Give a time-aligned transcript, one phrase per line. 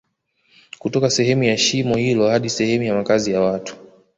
[0.79, 3.75] kutoka sehemu ya shimo hilo hadi sehemu ya makazi ya watu